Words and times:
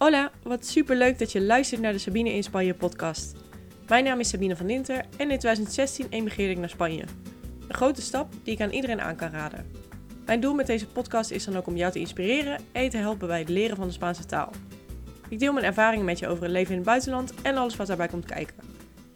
Hola, 0.00 0.30
wat 0.42 0.66
super 0.66 0.96
leuk 0.96 1.18
dat 1.18 1.32
je 1.32 1.40
luistert 1.40 1.80
naar 1.80 1.92
de 1.92 1.98
Sabine 1.98 2.32
in 2.32 2.42
Spanje 2.42 2.74
podcast. 2.74 3.34
Mijn 3.88 4.04
naam 4.04 4.20
is 4.20 4.28
Sabine 4.28 4.56
van 4.56 4.66
Dinter 4.66 4.96
en 4.96 5.30
in 5.30 5.38
2016 5.38 6.06
emigreerde 6.10 6.52
ik 6.52 6.58
naar 6.58 6.68
Spanje. 6.68 7.04
Een 7.68 7.74
grote 7.74 8.02
stap 8.02 8.32
die 8.42 8.54
ik 8.54 8.60
aan 8.60 8.70
iedereen 8.70 9.00
aan 9.00 9.16
kan 9.16 9.30
raden. 9.30 9.70
Mijn 10.26 10.40
doel 10.40 10.54
met 10.54 10.66
deze 10.66 10.86
podcast 10.86 11.30
is 11.30 11.44
dan 11.44 11.56
ook 11.56 11.66
om 11.66 11.76
jou 11.76 11.92
te 11.92 11.98
inspireren 11.98 12.60
en 12.72 12.88
te 12.88 12.96
helpen 12.96 13.28
bij 13.28 13.38
het 13.38 13.48
leren 13.48 13.76
van 13.76 13.86
de 13.86 13.92
Spaanse 13.92 14.26
taal. 14.26 14.50
Ik 15.28 15.38
deel 15.38 15.52
mijn 15.52 15.64
ervaringen 15.64 16.04
met 16.04 16.18
je 16.18 16.28
over 16.28 16.42
het 16.42 16.52
leven 16.52 16.70
in 16.70 16.76
het 16.76 16.86
buitenland 16.86 17.34
en 17.42 17.56
alles 17.56 17.76
wat 17.76 17.86
daarbij 17.86 18.08
komt 18.08 18.26
kijken. 18.26 18.56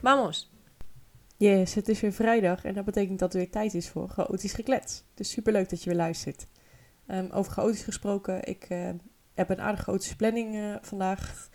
Vamos! 0.01 0.53
Yes, 1.37 1.75
het 1.75 1.89
is 1.89 2.01
weer 2.01 2.13
vrijdag 2.13 2.65
en 2.65 2.75
dat 2.75 2.85
betekent 2.85 3.19
dat 3.19 3.33
er 3.33 3.39
weer 3.39 3.51
tijd 3.51 3.75
is 3.75 3.89
voor 3.89 4.09
chaotisch 4.09 4.53
geklets. 4.53 5.05
Dus 5.15 5.31
super 5.31 5.53
leuk 5.53 5.69
dat 5.69 5.83
je 5.83 5.91
weer 5.91 5.99
luistert. 5.99 6.47
Um, 7.09 7.31
over 7.31 7.53
chaotisch 7.53 7.83
gesproken, 7.83 8.45
ik 8.45 8.71
uh, 8.71 8.89
heb 9.35 9.51
een 9.51 9.61
aardig 9.61 9.83
chaotische 9.83 10.17
planning 10.17 10.55
uh, 10.55 10.75
vandaag. 10.81 11.49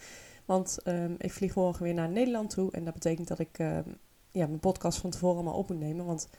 Want 0.45 0.77
um, 0.85 1.15
ik 1.17 1.31
vlieg 1.31 1.55
morgen 1.55 1.83
weer 1.83 1.93
naar 1.93 2.09
Nederland 2.09 2.49
toe. 2.49 2.71
En 2.71 2.83
dat 2.83 2.93
betekent 2.93 3.27
dat 3.27 3.39
ik 3.39 3.59
um, 3.59 3.97
ja, 4.31 4.47
mijn 4.47 4.59
podcast 4.59 4.99
van 4.99 5.09
tevoren 5.09 5.35
allemaal 5.35 5.57
op 5.57 5.69
moet 5.69 5.79
nemen. 5.79 6.05
Want 6.05 6.29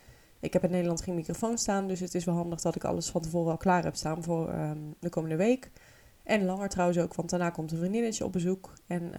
ik 0.40 0.52
heb 0.52 0.64
in 0.64 0.70
Nederland 0.70 1.02
geen 1.02 1.14
microfoon 1.14 1.58
staan. 1.58 1.88
Dus 1.88 2.00
het 2.00 2.14
is 2.14 2.24
wel 2.24 2.34
handig 2.34 2.60
dat 2.60 2.74
ik 2.76 2.84
alles 2.84 3.10
van 3.10 3.20
tevoren 3.20 3.50
al 3.50 3.56
klaar 3.56 3.84
heb 3.84 3.96
staan 3.96 4.22
voor 4.22 4.54
de 4.98 5.08
komende 5.08 5.36
week. 5.36 5.70
En 6.22 6.44
langer 6.44 6.68
trouwens 6.68 6.98
ook, 6.98 7.14
want 7.14 7.30
daarna 7.30 7.50
komt 7.50 7.72
een 7.72 7.78
vriendinnetje 7.78 8.24
op 8.24 8.32
bezoek. 8.32 8.72
En 8.86 9.12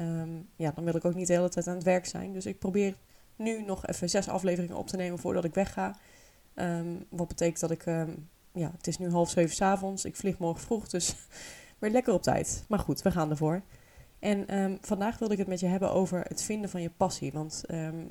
ja, 0.55 0.71
dan 0.71 0.83
wil 0.83 0.95
ik 0.95 1.05
ook 1.05 1.15
niet 1.15 1.27
de 1.27 1.33
hele 1.33 1.49
tijd 1.49 1.67
aan 1.67 1.75
het 1.75 1.83
werk 1.83 2.05
zijn. 2.05 2.33
Dus 2.33 2.45
ik 2.45 2.59
probeer 2.59 2.95
nu 3.35 3.61
nog 3.61 3.85
even 3.87 4.09
zes 4.09 4.29
afleveringen 4.29 4.77
op 4.77 4.87
te 4.87 4.97
nemen 4.97 5.19
voordat 5.19 5.43
ik 5.43 5.53
wegga. 5.53 5.95
Wat 7.09 7.27
betekent 7.27 7.59
dat 7.59 7.71
ik, 7.71 7.85
ja, 8.53 8.71
het 8.77 8.87
is 8.87 8.97
nu 8.97 9.09
half 9.09 9.29
zeven 9.29 9.55
s'avonds. 9.55 10.05
Ik 10.05 10.15
vlieg 10.15 10.37
morgen 10.37 10.61
vroeg, 10.61 10.87
dus 10.87 11.15
weer 11.81 11.91
lekker 11.91 12.13
op 12.13 12.21
tijd. 12.21 12.63
Maar 12.67 12.79
goed, 12.79 13.01
we 13.01 13.11
gaan 13.11 13.29
ervoor. 13.29 13.61
En 14.19 14.61
um, 14.61 14.77
vandaag 14.81 15.17
wilde 15.17 15.33
ik 15.33 15.39
het 15.39 15.49
met 15.49 15.59
je 15.59 15.65
hebben 15.65 15.91
over 15.91 16.25
het 16.27 16.43
vinden 16.43 16.69
van 16.69 16.81
je 16.81 16.89
passie. 16.97 17.31
Want 17.31 17.63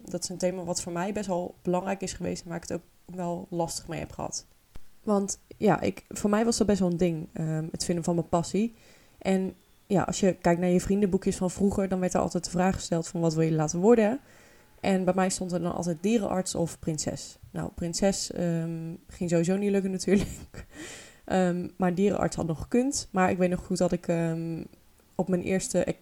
dat 0.04 0.22
is 0.22 0.28
een 0.28 0.38
thema 0.38 0.64
wat 0.64 0.82
voor 0.82 0.92
mij 0.92 1.12
best 1.12 1.26
wel 1.26 1.54
belangrijk 1.62 2.00
is 2.00 2.12
geweest 2.12 2.42
en 2.42 2.48
waar 2.48 2.56
ik 2.62 2.68
het 2.68 2.72
ook 2.72 3.14
wel 3.16 3.46
lastig 3.50 3.88
mee 3.88 3.98
heb 3.98 4.12
gehad. 4.12 4.46
Want 5.02 5.38
ja, 5.56 5.80
ik, 5.80 6.04
voor 6.08 6.30
mij 6.30 6.44
was 6.44 6.56
dat 6.56 6.66
best 6.66 6.80
wel 6.80 6.90
een 6.90 6.96
ding, 6.96 7.28
het 7.70 7.84
vinden 7.84 8.04
van 8.04 8.14
mijn 8.14 8.28
passie. 8.28 8.74
En 9.18 9.54
ja, 9.86 10.02
als 10.02 10.20
je 10.20 10.34
kijkt 10.34 10.60
naar 10.60 10.70
je 10.70 10.80
vriendenboekjes 10.80 11.36
van 11.36 11.50
vroeger, 11.50 11.88
dan 11.88 12.00
werd 12.00 12.14
er 12.14 12.20
altijd 12.20 12.44
de 12.44 12.50
vraag 12.50 12.74
gesteld 12.74 13.08
van 13.08 13.20
wat 13.20 13.34
wil 13.34 13.44
je 13.44 13.52
laten 13.52 13.78
worden. 13.78 14.20
En 14.80 15.04
bij 15.04 15.14
mij 15.14 15.30
stond 15.30 15.52
er 15.52 15.60
dan 15.60 15.74
altijd 15.74 16.02
dierenarts 16.02 16.54
of 16.54 16.78
prinses. 16.78 17.38
Nou, 17.50 17.70
prinses 17.74 18.30
ging 19.08 19.30
sowieso 19.30 19.56
niet 19.56 19.70
lukken 19.70 19.90
natuurlijk. 19.90 20.66
Um, 21.32 21.70
maar 21.76 21.94
dierenarts 21.94 22.36
had 22.36 22.46
nog 22.46 22.60
gekund. 22.60 23.08
Maar 23.10 23.30
ik 23.30 23.38
weet 23.38 23.50
nog 23.50 23.66
goed 23.66 23.78
dat 23.78 23.92
ik 23.92 24.08
um, 24.08 24.66
op 25.14 25.28
mijn 25.28 25.42
eerste 25.42 25.96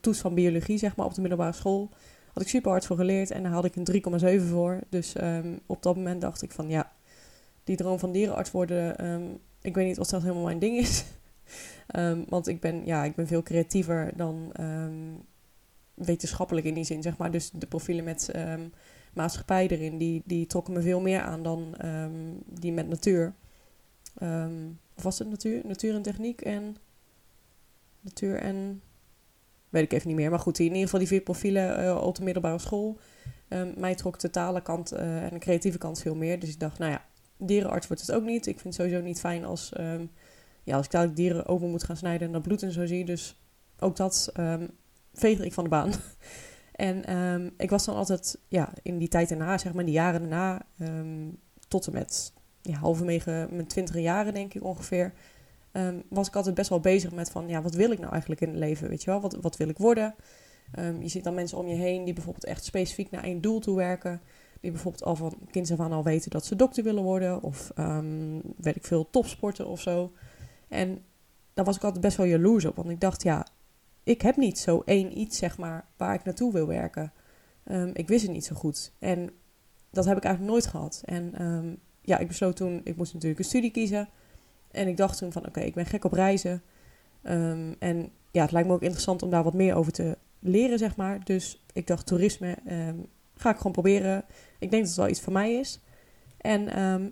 toets 0.00 0.18
van 0.18 0.34
biologie, 0.34 0.78
zeg 0.78 0.96
maar, 0.96 1.06
op 1.06 1.14
de 1.14 1.20
middelbare 1.20 1.52
school, 1.52 1.88
had 2.32 2.42
ik 2.42 2.48
super 2.48 2.70
hard 2.70 2.86
voor 2.86 2.96
geleerd. 2.96 3.30
En 3.30 3.42
daar 3.42 3.52
had 3.52 3.64
ik 3.64 3.76
een 3.76 4.40
3,7 4.40 4.48
voor. 4.48 4.80
Dus 4.88 5.14
op 5.66 5.82
dat 5.82 5.96
moment 5.96 6.20
dacht 6.20 6.42
ik 6.42 6.52
van 6.52 6.68
ja, 6.68 6.92
die 7.64 7.76
droom 7.76 7.98
van 7.98 8.12
dierenarts 8.12 8.50
worden, 8.50 9.40
ik 9.62 9.74
weet 9.74 9.86
niet 9.86 9.98
of 9.98 10.06
dat 10.06 10.22
helemaal 10.22 10.44
mijn 10.44 10.58
ding 10.58 10.78
is. 10.78 11.04
want 12.28 12.48
ik 12.48 12.60
ben, 12.60 12.86
ja, 12.86 13.04
ik 13.04 13.14
ben 13.14 13.26
veel 13.26 13.42
creatiever 13.42 14.12
dan 14.16 14.52
wetenschappelijk 15.94 16.66
in 16.66 16.74
die 16.74 16.84
zin, 16.84 17.02
zeg 17.02 17.16
maar. 17.16 17.30
Dus 17.30 17.50
de 17.50 17.66
profielen 17.66 18.04
met 18.04 18.30
maatschappij 19.12 19.68
erin, 19.68 19.98
die, 19.98 20.22
die 20.24 20.46
trokken 20.46 20.74
me 20.74 20.82
veel 20.82 21.00
meer 21.00 21.20
aan 21.20 21.42
dan 21.42 21.74
die 22.46 22.72
met 22.72 22.88
natuur. 22.88 23.34
Um, 24.22 24.80
of 24.96 25.02
was 25.02 25.18
het 25.18 25.28
natuur? 25.28 25.60
Natuur 25.66 25.94
en 25.94 26.02
techniek 26.02 26.40
en... 26.40 26.76
Natuur 28.00 28.36
en... 28.36 28.82
Weet 29.68 29.82
ik 29.82 29.92
even 29.92 30.08
niet 30.08 30.16
meer. 30.16 30.30
Maar 30.30 30.38
goed, 30.38 30.58
in 30.58 30.64
ieder 30.64 30.80
geval 30.80 30.98
die 30.98 31.08
vier 31.08 31.20
profielen 31.20 31.84
uh, 31.84 32.02
op 32.02 32.14
de 32.14 32.22
middelbare 32.22 32.58
school. 32.58 32.98
mij 33.76 33.94
trok 33.94 34.18
de 34.18 34.30
talenkant 34.30 34.92
uh, 34.92 35.22
en 35.22 35.30
de 35.30 35.38
creatieve 35.38 35.78
kant 35.78 36.00
veel 36.00 36.14
meer. 36.14 36.38
Dus 36.38 36.48
ik 36.48 36.60
dacht, 36.60 36.78
nou 36.78 36.90
ja, 36.90 37.04
dierenarts 37.36 37.86
wordt 37.86 38.02
het 38.02 38.12
ook 38.12 38.24
niet. 38.24 38.46
Ik 38.46 38.60
vind 38.60 38.76
het 38.76 38.86
sowieso 38.86 39.00
niet 39.00 39.20
fijn 39.20 39.44
als, 39.44 39.72
ja, 40.64 40.76
als 40.76 40.84
ik 40.84 40.90
dadelijk 40.90 41.16
dieren 41.16 41.46
open 41.46 41.70
moet 41.70 41.84
gaan 41.84 41.96
snijden 41.96 42.26
en 42.26 42.32
dat 42.32 42.42
bloed 42.42 42.62
en 42.62 42.72
zo 42.72 42.86
zie. 42.86 43.04
Dus 43.04 43.40
ook 43.78 43.96
dat 43.96 44.32
veegde 45.12 45.44
ik 45.44 45.52
van 45.52 45.64
de 45.64 45.70
baan. 45.70 45.92
en 46.72 47.16
um, 47.16 47.54
ik 47.56 47.70
was 47.70 47.84
dan 47.84 47.94
altijd, 47.94 48.38
ja, 48.48 48.72
in 48.82 48.98
die 48.98 49.08
tijd 49.08 49.28
daarna, 49.28 49.58
zeg 49.58 49.72
maar, 49.72 49.84
die 49.84 49.94
jaren 49.94 50.20
daarna, 50.20 50.62
um, 50.80 51.38
tot 51.68 51.86
en 51.86 51.92
met 51.92 52.32
ja, 52.62 52.78
halverwege 52.78 53.48
mijn 53.50 53.66
twintige 53.66 54.00
jaren, 54.00 54.34
denk 54.34 54.54
ik 54.54 54.64
ongeveer, 54.64 55.12
um, 55.72 56.02
was 56.08 56.28
ik 56.28 56.36
altijd 56.36 56.54
best 56.54 56.68
wel 56.68 56.80
bezig 56.80 57.12
met 57.12 57.30
van, 57.30 57.48
ja, 57.48 57.62
wat 57.62 57.74
wil 57.74 57.90
ik 57.90 57.98
nou 57.98 58.10
eigenlijk 58.10 58.40
in 58.40 58.48
het 58.48 58.58
leven, 58.58 58.88
weet 58.88 59.02
je 59.02 59.10
wel? 59.10 59.20
Wat, 59.20 59.36
wat 59.40 59.56
wil 59.56 59.68
ik 59.68 59.78
worden? 59.78 60.14
je 61.00 61.08
ziet 61.08 61.24
dan 61.24 61.34
mensen 61.34 61.58
om 61.58 61.66
je 61.66 61.74
heen 61.74 62.04
die 62.04 62.14
bijvoorbeeld 62.14 62.44
echt 62.44 62.64
specifiek 62.64 63.10
naar 63.10 63.24
één 63.24 63.40
doel 63.40 63.60
toe 63.60 63.76
werken. 63.76 64.20
Die 64.60 64.70
bijvoorbeeld 64.70 65.04
al 65.04 65.16
van 65.16 65.38
kinds 65.50 65.72
af 65.72 65.80
aan 65.80 65.92
al 65.92 66.04
weten 66.04 66.30
dat 66.30 66.44
ze 66.44 66.56
dokter 66.56 66.84
willen 66.84 67.02
worden. 67.02 67.42
Of 67.42 67.72
weet 68.56 68.76
ik 68.76 68.84
veel, 68.84 69.10
topsporten 69.10 69.66
of 69.66 69.80
zo. 69.80 70.12
En 70.68 71.02
daar 71.54 71.64
was 71.64 71.76
ik 71.76 71.84
altijd 71.84 72.02
best 72.02 72.16
wel 72.16 72.26
jaloers 72.26 72.64
op. 72.64 72.76
Want 72.76 72.90
ik 72.90 73.00
dacht, 73.00 73.22
ja, 73.22 73.46
ik 74.02 74.22
heb 74.22 74.36
niet 74.36 74.58
zo 74.58 74.82
één 74.84 75.18
iets, 75.18 75.38
zeg 75.38 75.58
maar, 75.58 75.86
waar 75.96 76.14
ik 76.14 76.24
naartoe 76.24 76.52
wil 76.52 76.66
werken. 76.66 77.12
Um, 77.64 77.90
ik 77.94 78.08
wist 78.08 78.22
het 78.22 78.32
niet 78.32 78.44
zo 78.44 78.54
goed. 78.54 78.92
En 78.98 79.30
dat 79.90 80.04
heb 80.04 80.16
ik 80.16 80.24
eigenlijk 80.24 80.54
nooit 80.54 80.66
gehad. 80.66 81.02
En 81.04 81.42
um, 81.42 81.78
ja, 82.02 82.18
ik 82.18 82.28
besloot 82.28 82.56
toen, 82.56 82.80
ik 82.84 82.96
moest 82.96 83.12
natuurlijk 83.12 83.40
een 83.40 83.46
studie 83.46 83.70
kiezen. 83.70 84.08
En 84.70 84.88
ik 84.88 84.96
dacht 84.96 85.18
toen 85.18 85.32
van, 85.32 85.46
oké, 85.46 85.60
ik 85.60 85.74
ben 85.74 85.86
gek 85.86 86.04
op 86.04 86.12
reizen. 86.12 86.62
Um, 87.22 87.76
en 87.78 88.10
ja, 88.30 88.42
het 88.42 88.52
lijkt 88.52 88.68
me 88.68 88.74
ook 88.74 88.82
interessant 88.82 89.22
om 89.22 89.30
daar 89.30 89.42
wat 89.42 89.54
meer 89.54 89.74
over 89.74 89.92
te 89.92 90.18
leren, 90.38 90.78
zeg 90.78 90.96
maar. 90.96 91.24
Dus 91.24 91.62
ik 91.72 91.86
dacht, 91.86 92.06
toerisme 92.06 92.56
ga 93.34 93.50
ik 93.50 93.56
gewoon 93.56 93.72
proberen. 93.72 94.24
Ik 94.58 94.70
denk 94.70 94.82
dat 94.82 94.86
het 94.90 94.96
wel 94.96 95.08
iets 95.08 95.20
voor 95.20 95.32
mij 95.32 95.54
is. 95.54 95.80
En 96.36 96.62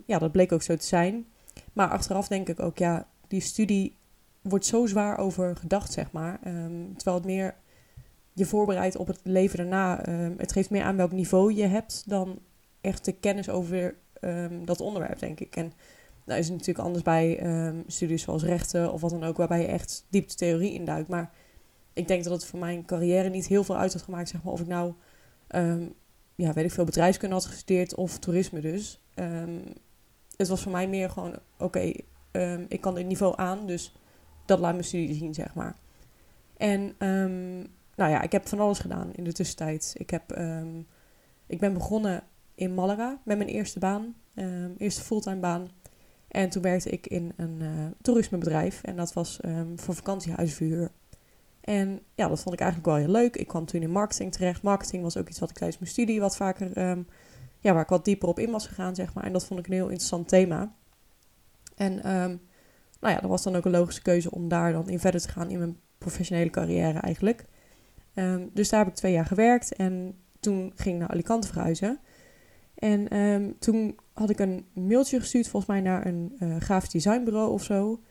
ja, 0.05 0.19
dat 0.19 0.31
bleek 0.31 0.51
ook 0.51 0.61
zo 0.61 0.75
te 0.75 0.85
zijn. 0.85 1.25
Maar 1.73 1.89
achteraf 1.89 2.27
denk 2.27 2.49
ik 2.49 2.59
ook, 2.59 2.77
ja, 2.77 3.07
die 3.27 3.41
studie 3.41 3.97
wordt 4.41 4.65
zo 4.65 4.85
zwaar 4.85 5.17
over 5.17 5.55
gedacht, 5.55 5.91
zeg 5.91 6.11
maar. 6.11 6.39
Terwijl 6.95 7.17
het 7.17 7.25
meer 7.25 7.55
je 8.33 8.45
voorbereidt 8.45 8.97
op 8.97 9.07
het 9.07 9.19
leven 9.23 9.57
daarna. 9.57 10.01
Het 10.37 10.51
geeft 10.51 10.69
meer 10.69 10.83
aan 10.83 10.97
welk 10.97 11.11
niveau 11.11 11.53
je 11.53 11.65
hebt 11.65 12.03
dan 12.09 12.39
echt 12.81 13.05
de 13.05 13.11
kennis 13.11 13.49
over 13.49 13.95
um, 14.21 14.65
dat 14.65 14.81
onderwerp, 14.81 15.19
denk 15.19 15.39
ik. 15.39 15.55
En 15.55 15.73
nou 16.25 16.39
is 16.39 16.47
het 16.47 16.57
natuurlijk 16.57 16.85
anders 16.85 17.03
bij 17.03 17.43
studies 17.87 18.23
zoals 18.23 18.43
rechten 18.43 18.93
of 18.93 19.01
wat 19.01 19.09
dan 19.09 19.23
ook, 19.23 19.37
waarbij 19.37 19.61
je 19.61 19.67
echt 19.67 20.05
diepte 20.09 20.35
theorie 20.35 20.73
induikt. 20.73 21.07
Maar 21.07 21.31
ik 21.93 22.07
denk 22.07 22.23
dat 22.23 22.33
het 22.33 22.45
voor 22.45 22.59
mijn 22.59 22.85
carrière 22.85 23.29
niet 23.29 23.47
heel 23.47 23.63
veel 23.63 23.77
uit 23.77 23.93
had 23.93 24.01
gemaakt, 24.01 24.29
zeg 24.29 24.43
maar, 24.43 24.53
of 24.53 24.61
ik 24.61 24.67
nou, 24.67 24.93
ja, 26.35 26.53
weet 26.53 26.65
ik 26.65 26.71
veel, 26.71 26.85
bedrijfskunde 26.85 27.35
had 27.35 27.45
gestudeerd 27.45 27.95
of 27.95 28.19
toerisme 28.19 28.59
dus. 28.59 29.01
het 30.35 30.47
was 30.47 30.61
voor 30.61 30.71
mij 30.71 30.87
meer 30.87 31.09
gewoon, 31.09 31.35
oké, 31.57 31.91
ik 32.67 32.81
kan 32.81 32.95
dit 32.95 33.05
niveau 33.05 33.33
aan, 33.37 33.67
dus 33.67 33.95
dat 34.45 34.59
laat 34.59 34.73
mijn 34.73 34.83
studie 34.83 35.15
zien, 35.15 35.33
zeg 35.33 35.53
maar. 35.53 35.75
En 36.57 36.95
nou 37.95 38.11
ja, 38.11 38.21
ik 38.21 38.31
heb 38.31 38.47
van 38.47 38.59
alles 38.59 38.79
gedaan 38.79 39.13
in 39.13 39.23
de 39.23 39.33
tussentijd. 39.33 39.93
Ik, 39.97 40.09
heb, 40.09 40.39
ik 41.47 41.59
ben 41.59 41.73
begonnen 41.73 42.23
in 42.59 42.73
Malaga 42.73 43.19
met 43.23 43.37
mijn 43.37 43.49
eerste 43.49 43.79
baan, 43.79 44.15
um, 44.35 44.75
eerste 44.77 45.01
fulltime 45.01 45.39
baan. 45.39 45.69
En 46.27 46.49
toen 46.49 46.61
werkte 46.61 46.89
ik 46.89 47.07
in 47.07 47.33
een 47.35 47.59
uh, 47.61 47.85
toerismebedrijf 48.01 48.83
en 48.83 48.95
dat 48.95 49.13
was 49.13 49.39
voor 49.75 49.95
vakantiehuisverhuur. 49.95 50.91
En 51.61 51.99
ja, 52.15 52.27
dat 52.27 52.41
vond 52.41 52.53
ik 52.53 52.61
eigenlijk 52.61 52.91
wel 52.91 52.99
heel 52.99 53.21
leuk. 53.21 53.35
Ik 53.35 53.47
kwam 53.47 53.65
toen 53.65 53.81
in 53.81 53.91
marketing 53.91 54.31
terecht. 54.31 54.61
Marketing 54.61 55.03
was 55.03 55.17
ook 55.17 55.29
iets 55.29 55.39
wat 55.39 55.49
ik 55.49 55.55
tijdens 55.55 55.79
mijn 55.79 55.91
studie 55.91 56.19
wat 56.19 56.35
vaker, 56.35 56.95
ja, 57.59 57.73
waar 57.73 57.81
ik 57.81 57.89
wat 57.89 58.05
dieper 58.05 58.29
op 58.29 58.39
in 58.39 58.51
was 58.51 58.67
gegaan, 58.67 58.95
zeg 58.95 59.13
maar. 59.13 59.23
En 59.23 59.33
dat 59.33 59.45
vond 59.45 59.59
ik 59.59 59.67
een 59.67 59.73
heel 59.73 59.87
interessant 59.87 60.27
thema. 60.27 60.75
En 61.75 61.95
nou 62.99 63.13
ja, 63.13 63.19
dat 63.19 63.29
was 63.29 63.43
dan 63.43 63.55
ook 63.55 63.65
een 63.65 63.71
logische 63.71 64.01
keuze 64.01 64.31
om 64.31 64.47
daar 64.47 64.71
dan 64.71 64.89
in 64.89 64.99
verder 64.99 65.21
te 65.21 65.29
gaan 65.29 65.49
in 65.49 65.59
mijn 65.59 65.79
professionele 65.97 66.49
carrière 66.49 66.99
eigenlijk. 66.99 67.45
Dus 68.53 68.69
daar 68.69 68.79
heb 68.79 68.89
ik 68.89 68.95
twee 68.95 69.13
jaar 69.13 69.25
gewerkt 69.25 69.75
en 69.75 70.17
toen 70.39 70.71
ging 70.75 70.95
ik 70.95 71.01
naar 71.01 71.11
Alicante 71.11 71.47
verhuizen. 71.47 71.99
En 72.79 73.17
um, 73.17 73.55
toen 73.59 73.95
had 74.13 74.29
ik 74.29 74.39
een 74.39 74.65
mailtje 74.73 75.19
gestuurd 75.19 75.47
volgens 75.47 75.71
mij 75.71 75.81
naar 75.81 76.05
een 76.05 76.35
uh, 76.39 76.55
grafisch 76.59 76.89
designbureau 76.89 77.51
of 77.51 77.63
zo. 77.63 78.01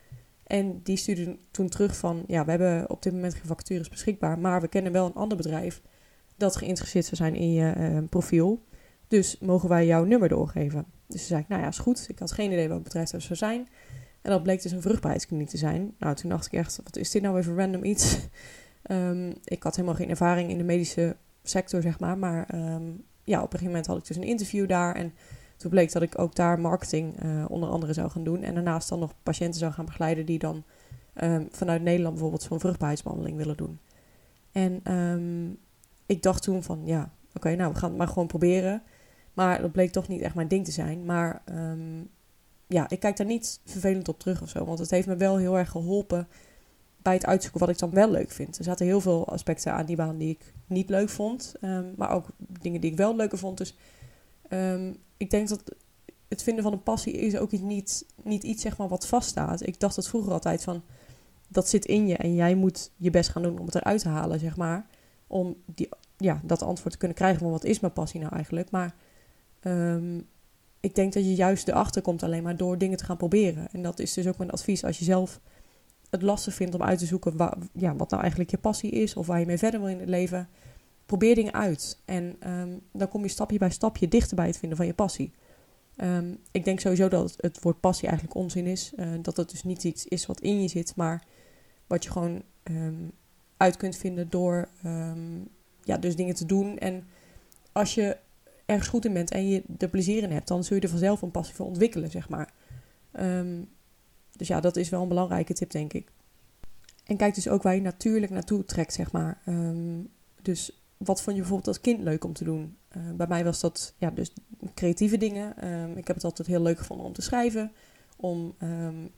En 0.42 0.80
die 0.82 0.96
stuurde 0.96 1.38
toen 1.50 1.68
terug 1.68 1.96
van, 1.96 2.24
ja, 2.26 2.44
we 2.44 2.50
hebben 2.50 2.90
op 2.90 3.02
dit 3.02 3.12
moment 3.12 3.34
geen 3.34 3.46
vacatures 3.46 3.88
beschikbaar, 3.88 4.38
maar 4.38 4.60
we 4.60 4.68
kennen 4.68 4.92
wel 4.92 5.06
een 5.06 5.14
ander 5.14 5.36
bedrijf 5.36 5.82
dat 6.36 6.56
geïnteresseerd 6.56 7.04
zou 7.04 7.16
zijn 7.16 7.34
in 7.34 7.52
je 7.52 7.74
uh, 7.78 7.98
profiel. 8.08 8.64
Dus 9.08 9.38
mogen 9.40 9.68
wij 9.68 9.86
jouw 9.86 10.04
nummer 10.04 10.28
doorgeven? 10.28 10.86
Dus 11.06 11.18
toen 11.18 11.28
zei 11.28 11.40
ik, 11.40 11.48
nou 11.48 11.62
ja, 11.62 11.68
is 11.68 11.78
goed. 11.78 12.06
Ik 12.08 12.18
had 12.18 12.32
geen 12.32 12.52
idee 12.52 12.68
welk 12.68 12.82
bedrijf 12.82 13.10
dat 13.10 13.22
zou 13.22 13.38
zijn. 13.38 13.68
En 14.22 14.30
dat 14.30 14.42
bleek 14.42 14.62
dus 14.62 14.72
een 14.72 14.82
vruchtbaarheidskliniek 14.82 15.48
te 15.48 15.56
zijn. 15.56 15.94
Nou, 15.98 16.14
toen 16.14 16.30
dacht 16.30 16.46
ik 16.46 16.52
echt, 16.52 16.80
wat 16.84 16.96
is 16.96 17.10
dit 17.10 17.22
nou 17.22 17.42
voor 17.42 17.56
random 17.56 17.84
iets? 17.84 18.18
um, 18.90 19.34
ik 19.44 19.62
had 19.62 19.76
helemaal 19.76 19.96
geen 19.96 20.10
ervaring 20.10 20.50
in 20.50 20.58
de 20.58 20.64
medische 20.64 21.16
sector, 21.42 21.82
zeg 21.82 22.00
maar. 22.00 22.18
Maar 22.18 22.48
ja, 23.28 23.36
op 23.36 23.44
een 23.44 23.58
gegeven 23.58 23.66
moment 23.66 23.86
had 23.86 23.98
ik 23.98 24.06
dus 24.06 24.16
een 24.16 24.22
interview 24.22 24.68
daar. 24.68 24.94
En 24.94 25.12
toen 25.56 25.70
bleek 25.70 25.92
dat 25.92 26.02
ik 26.02 26.18
ook 26.18 26.34
daar 26.34 26.60
marketing 26.60 27.24
uh, 27.24 27.44
onder 27.48 27.68
andere 27.68 27.92
zou 27.92 28.10
gaan 28.10 28.24
doen. 28.24 28.42
En 28.42 28.54
daarnaast 28.54 28.88
dan 28.88 28.98
nog 28.98 29.14
patiënten 29.22 29.60
zou 29.60 29.72
gaan 29.72 29.84
begeleiden 29.84 30.26
die 30.26 30.38
dan 30.38 30.64
ehm, 31.14 31.44
vanuit 31.50 31.82
Nederland 31.82 32.14
bijvoorbeeld 32.14 32.42
zo'n 32.42 32.60
vruchtbaarheidsbehandeling 32.60 33.36
willen 33.36 33.56
doen. 33.56 33.78
En 34.52 34.80
ehm, 34.82 35.50
ik 36.06 36.22
dacht 36.22 36.42
toen 36.42 36.62
van, 36.62 36.80
ja, 36.84 37.10
oké, 37.34 37.54
nou, 37.54 37.72
we 37.72 37.78
gaan 37.78 37.88
het 37.88 37.98
maar 37.98 38.08
gewoon 38.08 38.26
proberen. 38.26 38.82
Maar 39.34 39.60
dat 39.60 39.72
bleek 39.72 39.90
toch 39.90 40.08
niet 40.08 40.20
echt 40.20 40.34
mijn 40.34 40.48
ding 40.48 40.64
te 40.64 40.70
zijn. 40.70 41.04
Maar 41.04 41.42
ehm, 41.44 42.02
ja, 42.66 42.88
ik 42.88 43.00
kijk 43.00 43.16
daar 43.16 43.26
niet 43.26 43.60
vervelend 43.64 44.08
op 44.08 44.18
terug 44.18 44.42
of 44.42 44.48
zo. 44.48 44.64
Want 44.64 44.78
het 44.78 44.90
heeft 44.90 45.06
me 45.06 45.16
wel 45.16 45.36
heel 45.36 45.58
erg 45.58 45.70
geholpen 45.70 46.28
bij 47.08 47.16
het 47.16 47.26
uitzoeken 47.26 47.60
wat 47.60 47.68
ik 47.68 47.78
dan 47.78 47.90
wel 47.90 48.10
leuk 48.10 48.30
vind. 48.30 48.58
Er 48.58 48.64
zaten 48.64 48.86
heel 48.86 49.00
veel 49.00 49.28
aspecten 49.28 49.72
aan 49.72 49.86
die 49.86 49.96
baan 49.96 50.18
die 50.18 50.30
ik 50.30 50.52
niet 50.66 50.90
leuk 50.90 51.08
vond. 51.08 51.54
Ehm, 51.60 51.84
maar 51.96 52.10
ook 52.10 52.26
dingen 52.38 52.80
die 52.80 52.90
ik 52.90 52.96
wel 52.96 53.16
leuker 53.16 53.38
vond. 53.38 53.58
Dus 53.58 53.76
ehm, 54.48 54.92
ik 55.16 55.30
denk 55.30 55.48
dat 55.48 55.62
het 56.28 56.42
vinden 56.42 56.62
van 56.62 56.72
een 56.72 56.82
passie 56.82 57.12
is 57.12 57.36
ook 57.36 57.52
niet, 57.52 58.06
niet 58.22 58.42
iets 58.42 58.62
zeg 58.62 58.76
maar, 58.76 58.88
wat 58.88 59.06
vaststaat. 59.06 59.66
Ik 59.66 59.80
dacht 59.80 59.94
dat 59.94 60.08
vroeger 60.08 60.32
altijd 60.32 60.62
van... 60.62 60.82
Dat 61.48 61.68
zit 61.68 61.84
in 61.84 62.06
je 62.06 62.16
en 62.16 62.34
jij 62.34 62.54
moet 62.54 62.90
je 62.96 63.10
best 63.10 63.30
gaan 63.30 63.42
doen 63.42 63.58
om 63.58 63.66
het 63.66 63.74
eruit 63.74 64.00
te 64.00 64.08
halen, 64.08 64.40
zeg 64.40 64.56
maar. 64.56 64.86
Om 65.26 65.56
die, 65.64 65.88
ja, 66.16 66.40
dat 66.44 66.62
antwoord 66.62 66.92
te 66.92 66.98
kunnen 66.98 67.16
krijgen 67.16 67.40
van 67.40 67.50
wat 67.50 67.64
is 67.64 67.80
mijn 67.80 67.92
passie 67.92 68.20
nou 68.20 68.34
eigenlijk. 68.34 68.70
Maar 68.70 68.94
um, 69.62 70.26
ik 70.80 70.94
denk 70.94 71.12
dat 71.12 71.24
je 71.24 71.34
juist 71.34 71.68
erachter 71.68 72.02
komt 72.02 72.22
alleen 72.22 72.42
maar 72.42 72.56
door 72.56 72.78
dingen 72.78 72.96
te 72.96 73.04
gaan 73.04 73.16
proberen. 73.16 73.68
En 73.72 73.82
dat 73.82 73.98
is 73.98 74.12
dus 74.12 74.26
ook 74.26 74.38
mijn 74.38 74.50
advies 74.50 74.84
als 74.84 74.98
je 74.98 75.04
zelf 75.04 75.40
het 76.10 76.22
lastig 76.22 76.54
vindt 76.54 76.74
om 76.74 76.82
uit 76.82 76.98
te 76.98 77.06
zoeken 77.06 77.36
ja, 77.72 77.96
wat 77.96 78.10
nou 78.10 78.20
eigenlijk 78.20 78.50
je 78.50 78.58
passie 78.58 78.90
is 78.90 79.14
of 79.14 79.26
waar 79.26 79.40
je 79.40 79.46
mee 79.46 79.58
verder 79.58 79.80
wil 79.80 79.88
in 79.88 80.00
het 80.00 80.08
leven. 80.08 80.48
Probeer 81.06 81.34
dingen 81.34 81.52
uit. 81.52 82.00
En 82.04 82.36
um, 82.50 82.80
dan 82.92 83.08
kom 83.08 83.22
je 83.22 83.28
stapje 83.28 83.58
bij 83.58 83.70
stapje 83.70 84.08
dichter 84.08 84.36
bij 84.36 84.46
het 84.46 84.58
vinden 84.58 84.76
van 84.76 84.86
je 84.86 84.94
passie. 84.94 85.32
Um, 85.96 86.38
ik 86.50 86.64
denk 86.64 86.80
sowieso 86.80 87.08
dat 87.08 87.34
het, 87.36 87.62
woord 87.62 87.80
passie 87.80 88.08
eigenlijk 88.08 88.38
onzin 88.38 88.66
is. 88.66 88.92
Uh, 88.96 89.08
dat 89.22 89.36
het 89.36 89.50
dus 89.50 89.64
niet 89.64 89.84
iets 89.84 90.06
is 90.06 90.26
wat 90.26 90.40
in 90.40 90.62
je 90.62 90.68
zit, 90.68 90.96
maar 90.96 91.24
wat 91.86 92.04
je 92.04 92.10
gewoon 92.10 92.42
um, 92.62 93.12
uit 93.56 93.76
kunt 93.76 93.96
vinden 93.96 94.30
door 94.30 94.68
ja, 95.82 95.98
dus 95.98 96.16
dingen 96.16 96.34
te 96.34 96.46
doen. 96.46 96.78
En 96.78 97.06
als 97.72 97.94
je 97.94 98.16
ergens 98.66 98.88
goed 98.88 99.04
in 99.04 99.12
bent 99.12 99.30
en 99.30 99.48
je 99.48 99.62
er 99.78 99.88
plezier 99.88 100.22
in 100.22 100.30
hebt, 100.30 100.48
dan 100.48 100.64
zul 100.64 100.76
je 100.76 100.82
er 100.82 100.88
vanzelf 100.88 101.22
een 101.22 101.30
passie 101.30 101.54
voor 101.54 101.66
ontwikkelen, 101.66 102.10
zeg 102.10 102.28
maar. 102.28 102.52
Dus 104.36 104.48
ja, 104.48 104.60
dat 104.60 104.76
is 104.76 104.88
wel 104.88 105.02
een 105.02 105.08
belangrijke 105.08 105.52
tip, 105.52 105.70
denk 105.70 105.92
ik. 105.92 106.10
En 107.04 107.16
kijk 107.16 107.34
dus 107.34 107.48
ook 107.48 107.62
waar 107.62 107.74
je 107.74 107.80
natuurlijk 107.80 108.32
naartoe 108.32 108.64
trekt, 108.64 108.92
zeg 108.92 109.12
maar. 109.12 109.42
Um, 109.46 110.08
dus 110.42 110.82
wat 110.96 111.22
vond 111.22 111.36
je 111.36 111.42
bijvoorbeeld 111.42 111.68
als 111.68 111.80
kind 111.80 112.00
leuk 112.00 112.24
om 112.24 112.32
te 112.32 112.44
doen? 112.44 112.76
Uh, 112.96 113.02
bij 113.12 113.26
mij 113.26 113.44
was 113.44 113.60
dat 113.60 113.94
ja, 113.98 114.10
dus 114.10 114.32
creatieve 114.74 115.16
dingen. 115.16 115.68
Um, 115.68 115.96
ik 115.96 116.06
heb 116.06 116.16
het 116.16 116.24
altijd 116.24 116.48
heel 116.48 116.62
leuk 116.62 116.78
gevonden 116.78 117.06
om 117.06 117.12
te 117.12 117.22
schrijven, 117.22 117.72
om 118.16 118.54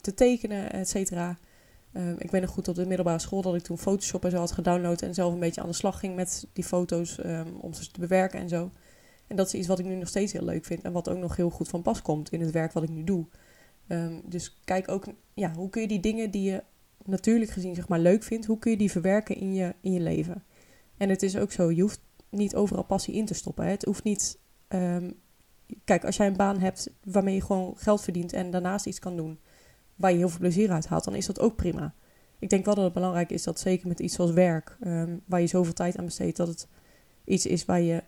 te 0.00 0.14
tekenen, 0.14 0.72
et 0.72 0.88
cetera. 0.88 1.38
ik 2.18 2.30
ben 2.30 2.40
nog 2.40 2.50
goed 2.50 2.68
op 2.68 2.74
de 2.74 2.86
middelbare 2.86 3.18
school 3.18 3.42
dat 3.42 3.54
ik 3.54 3.62
toen 3.62 3.78
Photoshop 3.78 4.24
en 4.24 4.30
zo 4.30 4.36
had 4.36 4.52
gedownload 4.52 5.02
en 5.02 5.14
zelf 5.14 5.32
een 5.32 5.40
beetje 5.40 5.60
aan 5.60 5.68
de 5.68 5.74
slag 5.74 5.98
ging 5.98 6.14
met 6.14 6.46
die 6.52 6.64
foto's 6.64 7.18
om 7.60 7.72
ze 7.72 7.90
te 7.90 8.00
bewerken 8.00 8.40
en 8.40 8.48
zo. 8.48 8.70
En 9.26 9.36
dat 9.36 9.46
is 9.46 9.54
iets 9.54 9.66
wat 9.66 9.78
ik 9.78 9.84
nu 9.84 9.94
nog 9.94 10.08
steeds 10.08 10.32
heel 10.32 10.44
leuk 10.44 10.64
vind 10.64 10.82
en 10.82 10.92
wat 10.92 11.08
ook 11.08 11.18
nog 11.18 11.36
heel 11.36 11.50
goed 11.50 11.68
van 11.68 11.82
pas 11.82 12.02
komt 12.02 12.30
in 12.30 12.40
het 12.40 12.50
werk 12.50 12.72
wat 12.72 12.82
ik 12.82 12.88
nu 12.88 13.04
doe. 13.04 13.26
Um, 13.92 14.22
dus 14.24 14.60
kijk 14.64 14.88
ook, 14.88 15.06
ja, 15.34 15.52
hoe 15.52 15.70
kun 15.70 15.82
je 15.82 15.88
die 15.88 16.00
dingen 16.00 16.30
die 16.30 16.50
je 16.50 16.62
natuurlijk 17.04 17.50
gezien 17.50 17.74
zeg 17.74 17.88
maar 17.88 17.98
leuk 17.98 18.22
vindt, 18.22 18.46
hoe 18.46 18.58
kun 18.58 18.70
je 18.70 18.76
die 18.76 18.90
verwerken 18.90 19.36
in 19.36 19.54
je, 19.54 19.74
in 19.80 19.92
je 19.92 20.00
leven? 20.00 20.44
En 20.96 21.08
het 21.08 21.22
is 21.22 21.36
ook 21.36 21.52
zo, 21.52 21.70
je 21.70 21.82
hoeft 21.82 22.00
niet 22.28 22.54
overal 22.54 22.84
passie 22.84 23.14
in 23.14 23.24
te 23.24 23.34
stoppen. 23.34 23.64
Hè? 23.64 23.70
Het 23.70 23.84
hoeft 23.84 24.04
niet, 24.04 24.38
um, 24.68 25.14
kijk, 25.84 26.04
als 26.04 26.16
jij 26.16 26.26
een 26.26 26.36
baan 26.36 26.58
hebt 26.58 26.90
waarmee 27.04 27.34
je 27.34 27.42
gewoon 27.42 27.74
geld 27.76 28.02
verdient 28.02 28.32
en 28.32 28.50
daarnaast 28.50 28.86
iets 28.86 28.98
kan 28.98 29.16
doen 29.16 29.38
waar 29.96 30.10
je 30.10 30.16
heel 30.16 30.28
veel 30.28 30.38
plezier 30.38 30.70
uit 30.70 30.86
haalt, 30.86 31.04
dan 31.04 31.14
is 31.14 31.26
dat 31.26 31.40
ook 31.40 31.56
prima. 31.56 31.94
Ik 32.38 32.48
denk 32.50 32.64
wel 32.64 32.74
dat 32.74 32.84
het 32.84 32.92
belangrijk 32.92 33.30
is 33.30 33.42
dat 33.42 33.60
zeker 33.60 33.88
met 33.88 34.00
iets 34.00 34.14
zoals 34.14 34.30
werk, 34.30 34.76
um, 34.80 35.22
waar 35.26 35.40
je 35.40 35.46
zoveel 35.46 35.72
tijd 35.72 35.96
aan 35.98 36.04
besteedt, 36.04 36.36
dat 36.36 36.48
het 36.48 36.68
iets 37.24 37.46
is 37.46 37.64
waar 37.64 37.80
je 37.80 38.02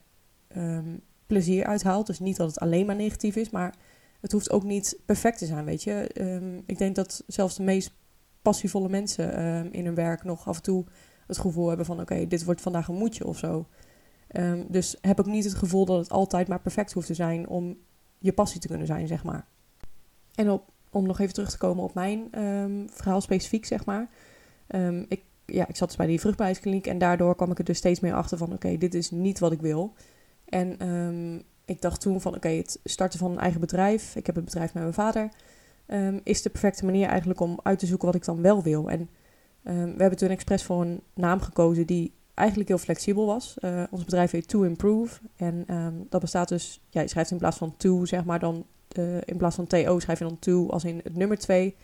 plezier 1.27 1.65
uithaalt. 1.65 2.07
Dus 2.07 2.19
niet 2.21 2.37
dat 2.37 2.49
het 2.49 2.59
alleen 2.59 2.87
maar 2.87 2.97
negatief 2.97 3.37
is, 3.37 3.51
maar 3.51 3.75
het 4.23 4.33
hoeft 4.33 4.51
ook 4.51 4.63
niet 4.63 5.01
perfect 5.07 5.39
te 5.39 5.47
zijn, 5.47 5.65
weet 5.65 5.83
je. 5.83 6.11
Um, 6.21 6.63
ik 6.67 6.79
denk 6.79 6.95
dat 6.95 7.25
zelfs 7.27 7.57
de 7.57 7.63
meest 7.63 7.95
passievolle 8.43 8.89
mensen 8.89 9.47
um, 9.47 9.69
in 9.73 9.85
hun 9.85 9.95
werk 9.95 10.25
nog 10.25 10.49
af 10.49 10.57
en 10.57 10.63
toe 10.63 10.85
het 11.27 11.39
gevoel 11.39 11.69
hebben 11.69 11.87
van... 11.87 12.01
oké, 12.01 12.27
dit 12.27 12.45
wordt 12.45 12.61
vandaag 12.61 12.89
een 12.89 12.95
moedje 12.95 13.27
of 13.27 13.39
zo. 13.39 13.67
Um, 14.33 14.67
dus 14.69 14.97
heb 15.01 15.19
ik 15.19 15.27
niet 15.27 15.45
het 15.45 15.55
gevoel 15.55 15.85
dat 15.85 15.99
het 15.99 16.11
altijd 16.11 16.49
maar 16.49 16.61
perfect 16.61 16.93
hoeft 16.93 17.07
te 17.07 17.15
zijn... 17.15 17.49
om 17.49 17.77
je 18.19 18.33
passie 18.33 18.61
te 18.61 18.69
kunnen 18.69 18.87
zijn, 18.87 19.07
zeg 19.07 19.25
maar. 19.25 19.47
En 20.35 20.61
om 20.91 21.07
nog 21.07 21.21
even 21.21 21.35
terug 21.35 21.51
te 21.51 21.59
komen 21.59 21.85
op 21.85 21.95
mijn 21.95 22.29
verhaal 22.91 23.21
specifiek, 23.21 23.65
zeg 23.65 23.85
maar. 23.85 24.09
ik, 25.09 25.23
ja, 25.47 25.69
ik 25.69 25.77
zat 25.77 25.89
dus 25.89 25.97
bij 25.97 26.07
die 26.07 26.21
vruchtbaarheidskliniek... 26.21 26.87
en 26.87 26.99
daardoor 26.99 27.37
kwam 27.37 27.51
ik 27.51 27.59
er 27.59 27.65
dus 27.65 27.79
steeds 27.79 28.01
meer 28.01 28.15
achter 28.15 28.39
van... 28.39 28.53
oké, 28.53 28.79
dit 28.79 28.95
is 28.95 29.11
niet 29.11 29.39
wat 29.39 29.53
ik 29.53 29.61
wil... 29.61 29.95
En 30.45 30.77
ik 31.65 31.81
dacht 31.81 32.01
toen 32.01 32.21
van 32.21 32.35
oké, 32.35 32.49
het 32.49 32.81
starten 32.85 33.19
van 33.19 33.31
een 33.31 33.39
eigen 33.39 33.61
bedrijf. 33.61 34.17
Ik 34.17 34.27
heb 34.27 34.37
een 34.37 34.45
bedrijf 34.45 34.75
met 34.75 34.83
mijn 34.83 34.95
vader. 34.95 35.29
Um, 35.87 36.21
is 36.25 36.43
de 36.43 36.51
perfecte 36.51 36.85
manier 36.85 37.09
eigenlijk 37.09 37.41
om 37.41 37.61
uit 37.63 37.79
te 37.79 37.87
zoeken 37.87 38.07
wat 38.07 38.17
ik 38.17 38.25
dan 38.25 38.43
wel 38.43 38.63
wil. 38.63 38.91
En 38.91 39.01
um, 39.65 39.93
we 39.95 40.01
hebben 40.01 40.19
toen 40.19 40.29
expres 40.29 40.63
voor 40.63 40.81
een 40.81 41.01
naam 41.15 41.41
gekozen 41.41 41.87
die 41.87 42.13
eigenlijk 42.35 42.69
heel 42.69 42.79
flexibel 42.79 43.27
was. 43.27 43.57
Uh, 43.61 43.83
ons 43.91 44.05
bedrijf 44.05 44.31
heet 44.31 44.49
To 44.49 44.63
Improve. 44.63 45.21
En 45.37 45.67
dat 46.09 46.21
bestaat 46.21 46.49
dus, 46.49 46.81
ja, 46.91 47.01
je 47.01 47.09
schrijft 47.09 47.31
in 47.31 47.39
plaats 47.39 47.57
van 47.57 47.77
to, 47.77 48.05
zeg 48.05 48.25
maar 48.25 48.39
dan, 48.39 48.67
uh, 48.99 49.17
in 49.25 49.37
plaats 49.37 49.57
van 49.57 49.67
TO 49.67 49.99
schrijf 49.99 50.19
je 50.19 50.25
dan 50.25 50.39
to 50.39 50.69
als 50.69 50.85
in 50.85 51.01
het 51.05 51.17
nummer 51.17 51.39
2. 51.39 51.77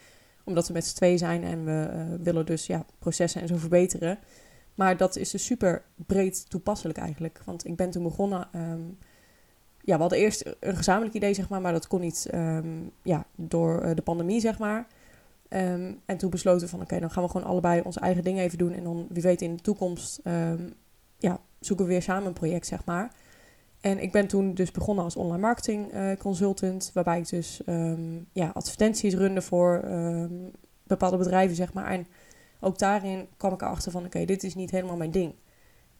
Omdat 0.45 0.67
we 0.67 0.73
met 0.73 0.87
z'n 0.87 0.97
twee 0.97 1.19
zijn 1.19 1.45
en 1.45 1.65
we 1.65 1.91
uh, 1.93 2.25
willen 2.25 2.47
dus 2.47 2.67
ja, 2.67 2.85
processen 2.99 3.41
en 3.41 3.49
zo 3.49 3.57
verbeteren. 3.57 4.19
Maar 4.75 4.97
dat 4.97 5.17
is 5.17 5.31
dus 5.31 5.45
super 5.45 5.85
breed 5.95 6.51
toepasselijk 6.51 6.99
eigenlijk. 6.99 7.41
Want 7.45 7.67
ik 7.67 7.77
ben 7.77 7.91
toen 7.91 8.03
begonnen. 8.03 8.49
Ja, 9.89 9.95
we 9.95 10.01
hadden 10.01 10.19
eerst 10.19 10.45
een 10.61 10.77
gezamenlijk 10.77 11.15
idee, 11.15 11.35
zeg 11.35 11.49
maar, 11.49 11.61
maar 11.61 11.73
dat 11.73 11.87
kon 11.87 12.01
niet 12.01 12.31
um, 12.35 12.91
ja, 13.03 13.25
door 13.35 13.85
uh, 13.85 13.95
de 13.95 14.03
pandemie, 14.03 14.41
zeg 14.41 14.59
maar. 14.59 14.87
Um, 15.49 16.01
en 16.05 16.17
toen 16.17 16.31
besloten 16.31 16.61
we 16.61 16.69
van 16.69 16.81
oké, 16.81 17.01
dan 17.01 17.11
gaan 17.11 17.23
we 17.23 17.31
gewoon 17.31 17.47
allebei 17.47 17.81
onze 17.81 18.01
eigen 18.01 18.25
dingen 18.25 18.45
even 18.45 18.59
doen. 18.59 18.73
En 18.73 18.85
dan 18.85 19.07
wie 19.11 19.23
weet 19.23 19.43
in 19.43 19.57
de 19.57 19.63
toekomst 19.63 20.21
ja, 21.19 21.41
zoeken 21.61 21.85
we 21.85 21.91
weer 21.91 22.03
samen 22.03 22.27
een 22.27 22.33
project, 22.33 22.67
zeg 22.67 22.85
maar. 22.85 23.13
En 23.81 24.03
ik 24.03 24.13
ben 24.13 24.27
toen 24.27 24.55
dus 24.55 24.71
begonnen 24.71 25.05
als 25.05 25.17
online 25.17 25.41
marketing 25.41 25.95
uh, 25.95 26.17
consultant, 26.17 26.91
waarbij 26.95 27.19
ik 27.19 27.29
dus 27.29 27.61
ja, 28.33 28.51
advertenties 28.55 29.15
runde 29.15 29.43
voor 29.43 29.85
bepaalde 30.83 31.17
bedrijven, 31.17 31.57
zeg 31.57 31.73
maar. 31.73 31.91
En 31.91 32.07
ook 32.61 32.79
daarin 32.79 33.27
kwam 33.37 33.53
ik 33.53 33.63
erachter 33.63 33.93
van 33.93 34.05
oké, 34.05 34.25
dit 34.25 34.43
is 34.43 34.55
niet 34.55 34.71
helemaal 34.71 34.97
mijn 34.97 35.11
ding. 35.11 35.35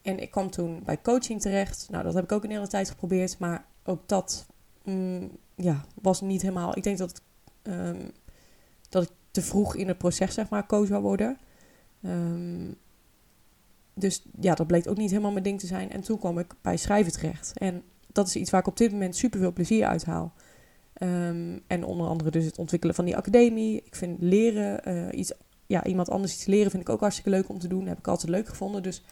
En 0.03 0.19
ik 0.19 0.31
kwam 0.31 0.51
toen 0.51 0.83
bij 0.85 1.01
coaching 1.03 1.41
terecht. 1.41 1.89
Nou, 1.91 2.05
dat 2.05 2.15
heb 2.15 2.25
ik 2.25 2.33
ook 2.33 2.45
een 2.45 2.51
hele 2.51 2.69
tijd 2.69 2.91
geprobeerd, 2.91 3.39
maar 3.39 3.65
ook 3.85 4.09
dat 4.09 4.47
mm, 4.85 5.31
ja, 5.55 5.85
was 6.03 6.21
niet 6.21 6.43
helemaal. 6.43 6.77
Ik 6.77 6.83
denk 6.83 6.99
dat, 6.99 7.23
um, 7.63 8.11
dat 8.89 9.03
ik 9.03 9.11
te 9.31 9.43
vroeg 9.43 9.77
in 9.77 9.89
het 9.89 9.99
proces, 9.99 10.35
zeg 10.35 10.49
maar, 10.49 10.67
coach 10.67 10.87
zou 10.87 11.03
worden. 11.03 11.39
Um, 12.03 12.77
dus 13.95 14.23
ja, 14.41 14.55
dat 14.55 14.67
bleek 14.67 14.89
ook 14.89 14.97
niet 14.97 15.11
helemaal 15.11 15.33
mijn 15.33 15.45
ding 15.45 15.61
te 15.61 15.67
zijn. 15.67 15.91
En 15.91 16.01
toen 16.01 16.19
kwam 16.19 16.39
ik 16.39 16.55
bij 16.63 16.77
schrijven 16.77 17.13
terecht. 17.13 17.53
En 17.59 17.83
dat 18.13 18.27
is 18.27 18.37
iets 18.37 18.51
waar 18.51 18.61
ik 18.61 18.67
op 18.67 18.77
dit 18.77 18.93
moment 18.93 19.17
super 19.17 19.41
veel 19.41 19.53
plezier 19.53 19.87
uit 19.87 20.05
haal. 20.05 20.33
Um, 21.03 21.63
en 21.67 21.85
onder 21.85 22.07
andere 22.07 22.31
dus 22.31 22.45
het 22.45 22.59
ontwikkelen 22.59 22.95
van 22.95 23.05
die 23.05 23.17
academie. 23.17 23.83
Ik 23.85 23.95
vind 23.95 24.17
leren 24.21 24.89
uh, 24.89 25.19
iets 25.19 25.33
ja, 25.67 25.85
iemand 25.85 26.11
anders 26.11 26.35
iets 26.35 26.47
leren 26.47 26.71
vind 26.71 26.83
ik 26.83 26.89
ook 26.89 27.01
hartstikke 27.01 27.31
leuk 27.31 27.49
om 27.49 27.59
te 27.59 27.69
doen. 27.69 27.79
Dat 27.79 27.89
heb 27.89 27.99
ik 27.99 28.09
altijd 28.09 28.31
leuk 28.31 28.49
gevonden. 28.49 28.83
Dus 28.83 29.03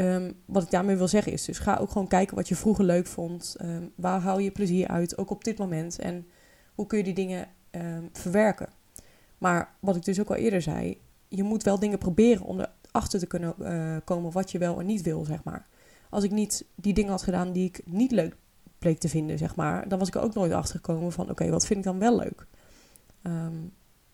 um, 0.00 0.32
wat 0.44 0.62
ik 0.62 0.70
daarmee 0.70 0.96
wil 0.96 1.08
zeggen 1.08 1.32
is, 1.32 1.44
dus 1.44 1.58
ga 1.58 1.76
ook 1.76 1.90
gewoon 1.90 2.08
kijken 2.08 2.36
wat 2.36 2.48
je 2.48 2.56
vroeger 2.56 2.84
leuk 2.84 3.06
vond. 3.06 3.56
Um, 3.62 3.92
waar 3.94 4.20
haal 4.20 4.38
je 4.38 4.50
plezier 4.50 4.88
uit, 4.88 5.18
ook 5.18 5.30
op 5.30 5.44
dit 5.44 5.58
moment. 5.58 5.98
En 5.98 6.26
hoe 6.74 6.86
kun 6.86 6.98
je 6.98 7.04
die 7.04 7.14
dingen 7.14 7.48
um, 7.70 8.08
verwerken. 8.12 8.68
Maar 9.38 9.74
wat 9.80 9.96
ik 9.96 10.04
dus 10.04 10.20
ook 10.20 10.28
al 10.28 10.36
eerder 10.36 10.62
zei, 10.62 11.00
je 11.28 11.42
moet 11.42 11.62
wel 11.62 11.78
dingen 11.78 11.98
proberen 11.98 12.44
om 12.44 12.60
erachter 12.90 13.18
te 13.18 13.26
kunnen 13.26 13.54
uh, 13.60 13.96
komen 14.04 14.32
wat 14.32 14.50
je 14.50 14.58
wel 14.58 14.80
en 14.80 14.86
niet 14.86 15.02
wil, 15.02 15.24
zeg 15.24 15.44
maar. 15.44 15.66
Als 16.10 16.24
ik 16.24 16.30
niet 16.30 16.64
die 16.74 16.94
dingen 16.94 17.10
had 17.10 17.22
gedaan 17.22 17.52
die 17.52 17.64
ik 17.64 17.80
niet 17.84 18.10
leuk 18.10 18.36
bleek 18.78 18.98
te 18.98 19.08
vinden, 19.08 19.38
zeg 19.38 19.56
maar, 19.56 19.88
dan 19.88 19.98
was 19.98 20.08
ik 20.08 20.14
er 20.14 20.22
ook 20.22 20.34
nooit 20.34 20.52
achter 20.52 20.74
gekomen 20.74 21.12
van, 21.12 21.30
oké, 21.30 21.50
wat 21.50 21.66
vind 21.66 21.78
ik 21.78 21.84
dan 21.84 21.98
wel 21.98 22.16
leuk? 22.16 22.46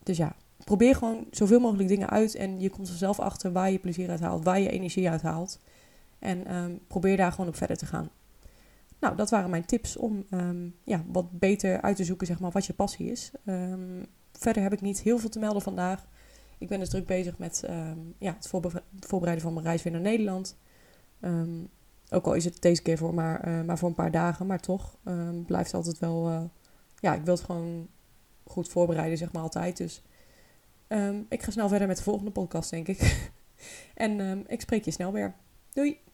dus 0.03 0.17
ja, 0.17 0.35
probeer 0.63 0.95
gewoon 0.95 1.27
zoveel 1.31 1.59
mogelijk 1.59 1.89
dingen 1.89 2.09
uit 2.09 2.35
en 2.35 2.59
je 2.59 2.69
komt 2.69 2.87
er 2.87 2.95
zelf 2.95 3.19
achter 3.19 3.51
waar 3.51 3.71
je 3.71 3.79
plezier 3.79 4.09
uit 4.09 4.19
haalt, 4.19 4.43
waar 4.43 4.59
je 4.59 4.69
energie 4.69 5.09
uit 5.09 5.21
haalt. 5.21 5.59
En 6.19 6.55
um, 6.55 6.79
probeer 6.87 7.17
daar 7.17 7.31
gewoon 7.31 7.47
op 7.47 7.55
verder 7.55 7.77
te 7.77 7.85
gaan. 7.85 8.09
Nou, 8.99 9.15
dat 9.15 9.29
waren 9.29 9.49
mijn 9.49 9.65
tips 9.65 9.97
om 9.97 10.25
um, 10.31 10.75
ja, 10.83 11.03
wat 11.07 11.39
beter 11.39 11.81
uit 11.81 11.95
te 11.95 12.03
zoeken 12.03 12.27
zeg 12.27 12.39
maar, 12.39 12.51
wat 12.51 12.65
je 12.65 12.73
passie 12.73 13.11
is. 13.11 13.31
Um, 13.45 14.05
verder 14.31 14.63
heb 14.63 14.73
ik 14.73 14.81
niet 14.81 15.01
heel 15.01 15.17
veel 15.17 15.29
te 15.29 15.39
melden 15.39 15.61
vandaag. 15.61 16.05
Ik 16.57 16.67
ben 16.67 16.79
dus 16.79 16.89
druk 16.89 17.05
bezig 17.05 17.37
met 17.37 17.63
ja, 18.17 18.33
het, 18.33 18.47
voorbereiden 18.99 19.41
van 19.41 19.53
mijn 19.53 19.65
reis 19.65 19.83
weer 19.83 19.93
naar 19.93 20.01
Nederland. 20.01 20.57
ook 22.09 22.25
al 22.25 22.33
is 22.33 22.45
het 22.45 22.61
deze 22.61 22.81
keer 22.81 22.97
voor 22.97 23.13
maar, 23.13 23.47
uh, 23.47 23.61
maar 23.61 23.77
voor 23.77 23.89
een 23.89 23.95
paar 23.95 24.11
dagen, 24.11 24.45
maar 24.45 24.59
toch 24.59 24.97
blijft 25.45 25.73
altijd 25.73 25.99
wel. 25.99 26.29
Uh, 26.29 26.41
ja, 26.99 27.13
ik 27.13 27.23
wil 27.23 27.33
het 27.33 27.43
gewoon 27.43 27.87
goed 28.43 28.67
voorbereiden, 28.67 29.17
zeg 29.17 29.31
maar 29.31 29.41
altijd. 29.41 29.77
Dus 29.77 30.03
Ehm, 30.87 31.21
ik 31.29 31.43
ga 31.43 31.51
snel 31.51 31.67
verder 31.69 31.87
met 31.87 31.97
de 31.97 32.03
volgende 32.03 32.31
podcast, 32.31 32.69
denk 32.69 32.87
ik. 32.87 33.29
en 33.93 34.19
ehm, 34.19 34.41
ik 34.47 34.61
spreek 34.61 34.85
je 34.85 34.91
snel 34.91 35.11
weer. 35.11 35.35
Doei! 35.73 36.04